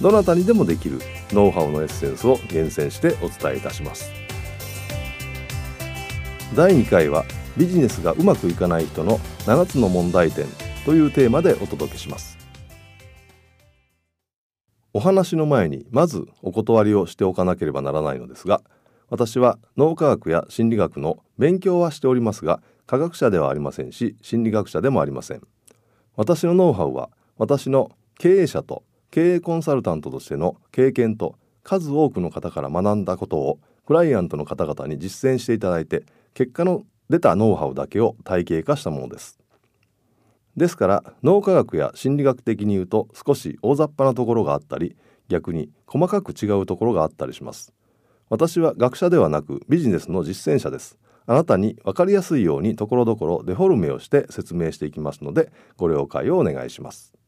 [0.00, 0.98] どなたにでもできる
[1.32, 4.10] ノウハウのエッセンスを厳選してお伝えいたします。
[6.56, 7.24] 第2回は
[7.56, 10.46] ビジネスがうまくいかない人の7つの問題点
[10.86, 12.38] というテーマでお届けします。
[14.92, 18.60] お話の前にまずお断りをしておかなければならないのですが
[19.08, 25.42] 私は脳科学や心理学の勉強はしておりますが科学者ではありませんし心理学者でもありません。
[26.16, 39.38] 私のノウハウは私の経営者と経営コンサルタントとしての経験と数多くの方から学んだことをクライアントの方々に実践していただいて結果の出たノウハウだけを体系化したものです。
[40.56, 44.96] ですから脳科学や心理学的に言うと少し大雑把なところがあったり
[45.28, 47.72] 逆に細かく違うところがあったりします。
[48.28, 50.98] 私は学者ではなくビジネスの実践者です。
[51.26, 57.19] あなたに分かりやすいようにところどころデフォルメをして説明していきますのでご了解をお願いします。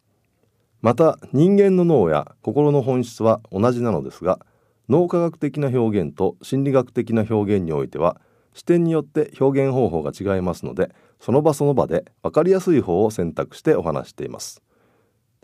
[0.83, 4.41] また人間の脳や心の本質は同じなのですが
[4.89, 8.21] 脳科学的な表現と心理学的な表現においては
[8.53, 10.91] 視点によって表現方法が違いますので
[11.21, 14.61] その場その場で分かりやすい方を選択してお話しています。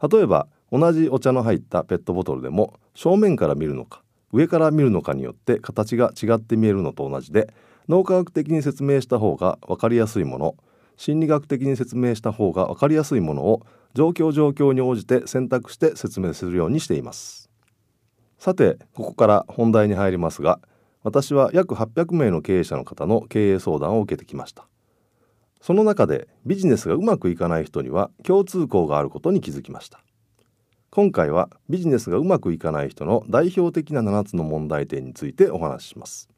[0.03, 7.53] 例えば同じお茶の入ったペットボトルでも正面から見るのか上から見るのかによって形が違って見えるのと同じで
[7.88, 10.56] 脳科学的に説明した方が分かりやすいもの
[10.97, 13.62] 心理学的に説明した方が分かりやすいものを
[13.94, 17.50] 状況状況に応じて選択して説明するようにしています。
[18.38, 20.60] さてここから本題に入りますが
[21.03, 24.66] 私は約800名の経営者の方の経営相談を受けてきました。
[25.60, 30.00] その中でビジネスがうまくいかない人には共通項があることに気づきました。
[30.91, 36.28] 今回はビジネスがうまくいかない人の代表的な7つの問題点についてお話しします。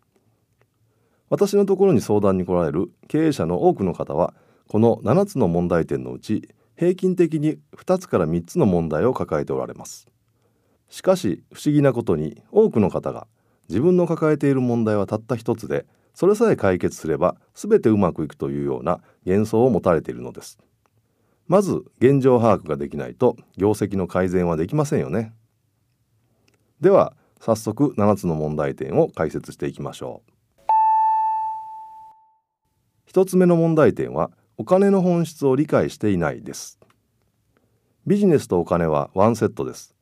[1.28, 4.34] 私のところに相談に来られる経営者の多くの方は
[4.68, 6.48] この7つの問題点のうち
[6.80, 10.08] 平均的に2つから3つの問題を抱えておられます。
[10.88, 13.26] しかし不思議なことに多くの方が
[13.68, 20.58] 自分の抱えている問題はたった一つでそれさえ解決すれば全てうまくいくというような幻想を持たれているのです。
[21.48, 25.34] まず現状把握ができないと業績の改善はできませんよね。
[26.80, 30.22] では早速7つの問題点を解説していきましょ
[33.06, 33.10] う。
[33.12, 34.30] 1つ目の問題点は
[34.60, 36.78] お金の本質を理解していないです。
[38.06, 39.94] ビジネスとお金はワンセットです。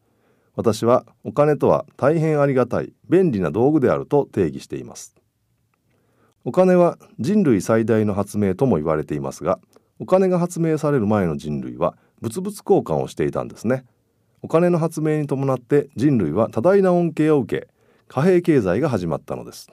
[0.57, 5.15] 私はお金とは大変ありがたい便利な道具であると定義しています。
[6.45, 9.61] お金は人類最大の発明とも言われていますが
[10.01, 13.85] お金が発明される前の人類は物々交換をしていたんですね。
[14.43, 17.69] お金の発明に伴って人類は多大な恩恵を受け
[18.09, 19.71] 貨幣経済が始まったのです。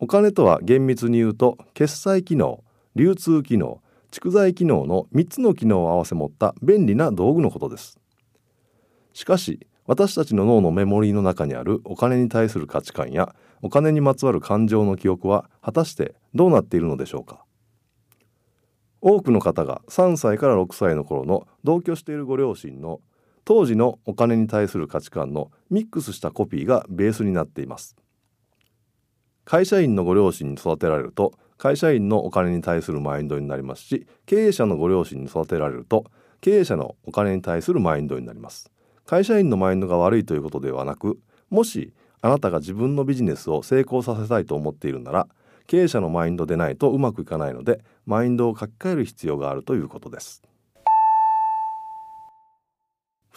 [0.00, 2.64] お金とは厳密に言うと決済機能
[2.96, 3.80] 流通機能
[4.14, 7.98] 蓄財機能の3つの機能を合わせ持った便利な道具のことです。
[9.12, 17.44] しかし私たちの脳のメモリーの中にあるお金に対する価値観やお金にまつわる感情の記憶は果たしてどうなっているのでしょうか。
[19.00, 23.00] 多くの方が3歳から6歳の頃の同居しているご両親の
[23.44, 27.96] 当時のお金に対する価値観のミックスしたコピーがベースになっています。
[29.44, 31.32] 会社員のご両親に育てられると
[31.64, 36.04] 会社員のお金に対するマインドになりますし経営者のご両親に育てられると
[36.42, 38.70] 経営者のお金に対するマインドになります。
[39.06, 41.18] 会社員のマインドが悪いということではなく
[41.48, 45.26] もしあなたが自分のビジネスを成功させたいと思っているなら
[45.66, 50.42] 経営者のマインドでないとうまくいかないのでマインドを書き換える必要があるということです。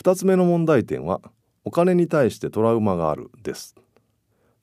[0.01, 1.21] 2つ目の問題点は
[1.63, 3.73] お金に対してトラウマがあるです。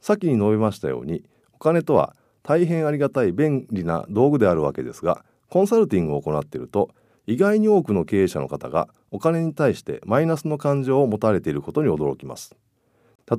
[0.03, 1.25] 先に述べましたように
[1.55, 2.15] お金とは
[2.45, 6.91] 大変ありがたい便利な道具であるわけですがコンサルティングを行っていると
[7.27, 12.55] 意外に多くの経営者の方がお金に対してマイナスの感情を持たれていることに驚きます。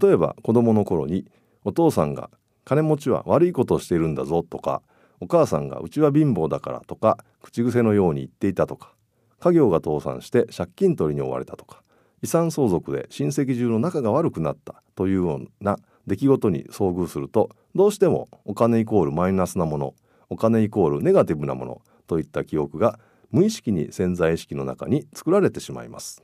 [0.02, 1.25] 例えば子供の頃に
[1.63, 2.31] お父さんが
[2.63, 4.81] 金持ちは悪いことをしているんだぞとか
[5.19, 8.94] お母さんがうちは貧乏だからとか口癖のように言っていたとか
[9.40, 11.84] 家業が倒産して借金取りに追われたとか
[12.24, 19.94] 遺産相続で親戚中の仲が悪くなったというような出来事に遭遇するとどうしてもお金イコールマイナスなもの
[20.30, 23.00] お金イコールネガティブなものといった記憶が
[23.31, 26.24] 無意識に潜在意識の中に作られてしまいます。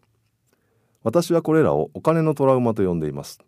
[1.03, 3.39] 私はこれらをお金のトラウマと呼んでいます。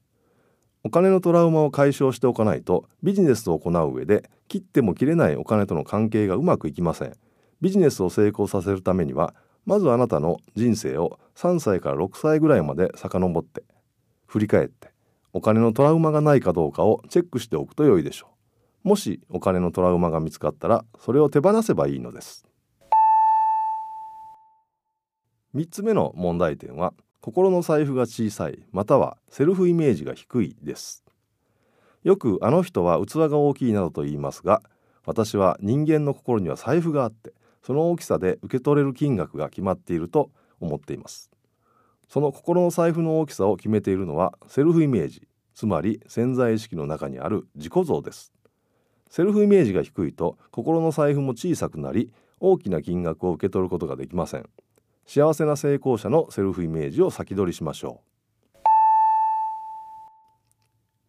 [0.83, 7.13] お金のトラウマを解消しておかないとビジネスを行う上で切っても切れないお金との関係がうまくいきません。
[7.61, 9.33] ビジネスを成功させるためには
[9.65, 13.63] まずあなたの人生を3歳から6歳ぐらいまで遡って
[14.25, 14.92] 振り返って
[15.33, 18.27] お金のトラウマがないかどうかをチェックしておくと良いでしょ
[18.85, 18.87] う。
[18.87, 22.45] もしお金のトラウマが見つかったらそれを手放せばいいのです。
[25.55, 31.03] 3つ目の問題点は心の財布が小さいまたはセルフイメージが低いです。
[32.03, 34.61] よくあの人は器が大きいなどと言いますが
[35.05, 37.33] 私は人間の心には財布があって
[37.63, 41.32] その大きさで受け取れる金額が決まっていると思っています。
[42.07, 48.33] その心の財布の大きさを決めているのはセルフイメージつまり潜在意識の中にある自己像です。
[49.09, 54.49] セルフイメージが低いと心の財布も小さくなり大きな金額を受け取ることができません。
[55.05, 58.01] 幸せな成功者のセルフイメージを先取りしましょ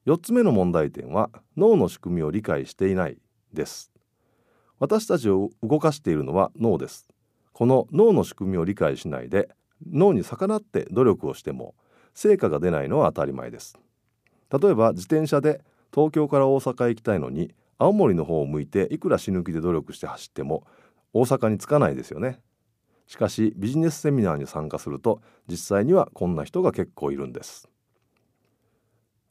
[0.07, 0.11] う。
[0.11, 3.17] 4つ目の問題点は脳の仕組みを理解していない
[3.55, 3.91] です。
[4.79, 7.09] 私たちを動かしているのは脳です。
[7.53, 9.49] この脳の仕組みを理解しないで
[9.91, 11.75] 脳に逆らって努力をしても
[12.15, 13.79] 成果が出ないのは当たり前です。
[14.51, 20.67] 例えば自転車で東京から大阪へ行きたいのに青森の方を向いていくら死ぬ気で努力して走っても
[21.13, 22.41] 大阪に着かないですよね。
[23.07, 27.69] しかしビジネスセミナーに参加すると実際にはこんな人が結構いるんです。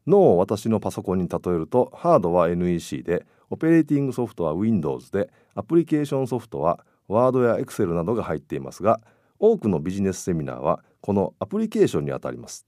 [0.05, 8.99] 脳を私のパソコンに例えるとハードは NEC でオペレーティングソフトは Windows でアプリケーションソフトは Word や Excel などが入っていますが
[9.45, 12.65] 多くのビジネスセミナーはこのアプリケーションにあたります。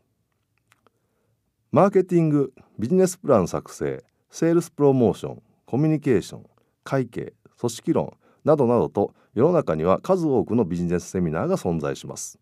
[1.72, 6.46] マーケティングビジネスプラン作成セールスプロモーションコミュニケーション
[6.84, 12.40] 会計組織論などなどと世の中には数多くのビジネスセミナーが存在します。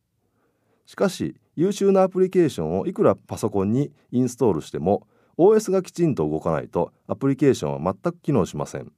[0.87, 5.05] しかし優秀なアプリケーションをいくらパソコンにインストールしても
[5.37, 8.91] OS がきちんと動かないとアプリケーションは全く機能しません。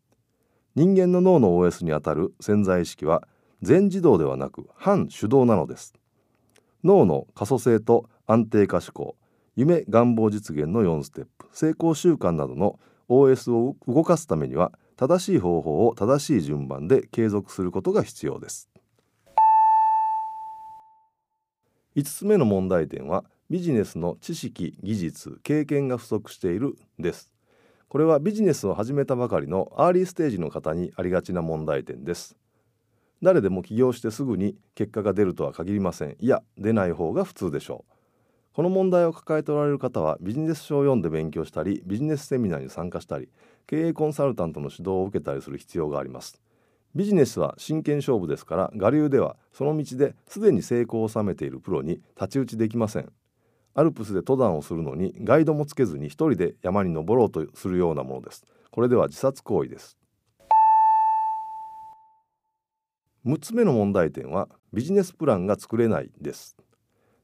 [0.76, 3.28] 人間の脳の OS にあたる潜在意識は
[3.66, 5.96] 全自動ではなく半手動なのです。
[6.84, 9.16] 脳の可塑性と安定化思考
[9.56, 12.80] 夢願望実現の4ステップ成功習慣などの
[13.10, 18.70] OS を動かすためには正しい方法を正しい順番で継続することが必要です。
[21.96, 27.34] 5つ目の問題点はビジネスの知識技術経験が不足しているです。
[27.88, 32.38] これはビジネスを始めたばかりのアーリーステージの方にありがちな問題点です。
[33.26, 36.16] 誰でも起業してすぐに結果が出るとは限りません。
[36.20, 37.94] いや出ない方が普通でしょう。
[38.54, 43.28] この問題を抱えておられる方はビジネス書を読んで勉強したりビジネスセミナーに参加したり
[43.66, 46.40] 経営コンサルタントの指導を受けたりする必要があります。
[46.94, 53.12] ビジネスは真剣勝負ですから我流ではその道ですでに成功を収めているプロに太刀打ちできません。
[53.74, 58.46] アルプスで登山をするのにガイドもつけずに一人で山に登ろうとするようなものです。
[58.70, 59.98] これでは自殺行為です。
[63.26, 66.56] 6つ目の問題点はビジネスプランが作れないです。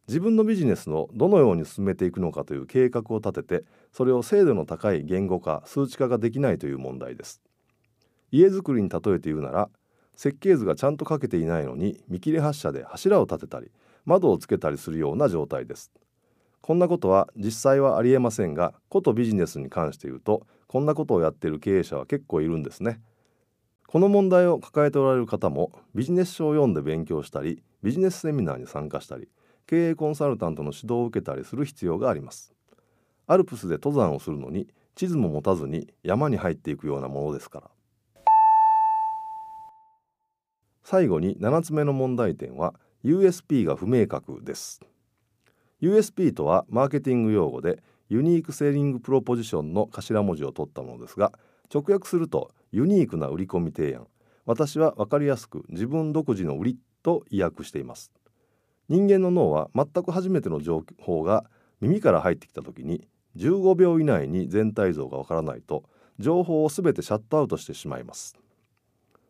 [0.07, 7.41] 自分のビジネスをどのように進めていくのかという計画を立ててそれを精度の高い言語化数値化ができないという問題です。
[8.31, 9.69] 家づくりに例えて言うなら
[10.15, 13.71] 設計図がちゃんと書けていないのに見切り発車で柱を立てたり
[14.05, 15.91] 窓をつけたりするような状態です。
[16.61, 23.01] こんなことは実際はありえませんがことビジネスに関して言うとこんなことをやっている経営者は結構いるんですね。
[23.91, 29.27] この問題を抱えておられる方もビジネス書を読んで勉強したりビジネスセミナーに参加したり
[29.67, 32.53] 経営コンサルタントの指導を受けたりする必要があります。
[33.27, 37.69] アルプスで登山をするのに地図も持たずに山に入っていくようなものですから。
[40.85, 44.79] 最後に7つ目の問題点は USP が不明確です。
[45.81, 51.33] USP とはマーケティング用語でユニークセーリングプロポジションの頭文字を取ったものですが
[51.73, 54.07] 直訳するとユニークな売り込み提案。
[54.45, 58.11] 私は分かりやすく自分独自の売りと意訳しています。
[58.89, 61.45] 人間の脳は全く初めての情報が
[61.79, 65.83] 耳から入ってきた時に15秒以内に全体像がわからないと
[66.19, 68.35] 情報を全てシャットアウトしてしまいます。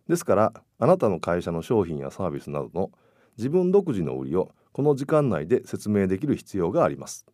[0.08, 2.92] ですからあなたの会社の商品やサービスなどの
[3.38, 7.26] 自分独自の売りをこの時間内で説明できる必要があります。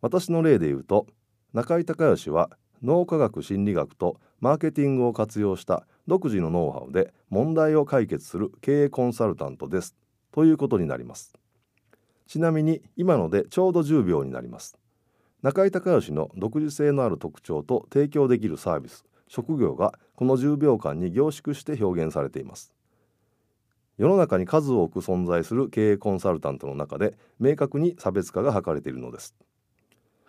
[0.00, 1.06] 私の例で言うと
[1.52, 2.50] 中井隆義は
[2.82, 9.96] 脳科学心理学とマーケティングを活用した独自のノウハウで問題を解決する経営コンサルタントです。
[10.32, 11.34] ということになります。
[12.26, 14.78] ちなみに今のでちょうど10秒になります。
[15.42, 22.72] 中井隆義の独自性のある特徴と提供できるサービス職業がこの10秒間に凝縮して表現されています。
[23.98, 29.34] 世の中に数多く存在する経営コンサルタントの中で明確に差別化が図れているのです。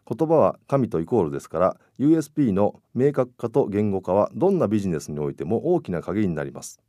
[0.10, 6.80] 言葉は神とイコールですから USP の明確化と言語化はどんなビジネスにおいても大きな鍵になります。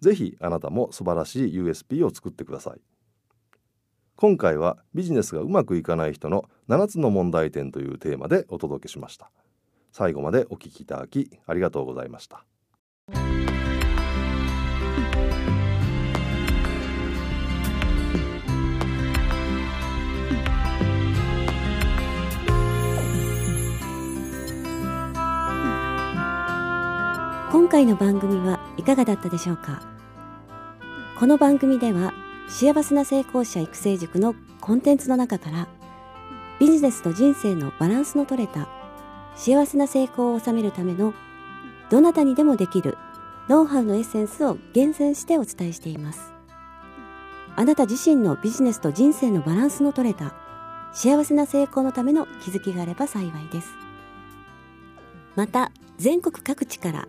[0.00, 2.80] ぜひあなたも素晴らしい USP を作ってください。
[4.14, 9.30] 今回はビジネスがうまくいかない人の7つの問題点というテーマでお届けしました。
[9.92, 12.44] 最後までお聞きいただきありがとうございました。
[27.58, 29.82] 今回の番組はいかがだったでしょうか？
[31.18, 32.14] この番組では
[32.46, 35.66] 幸せな成功者育成塾のコンテンツの中から
[36.60, 38.68] ビジネスと人生のバランスの取れた
[39.34, 41.14] 幸せな成功を収めるための
[41.90, 42.96] どなたにでもできる
[43.48, 46.32] ノウハウのエッセンスを厳選してお伝えしています。
[47.56, 50.32] あなた自身のビジネスと人生のバランスの取れた
[50.92, 53.68] 幸せな成功のための気づきがあれば幸いです。
[55.34, 57.08] また全国各地から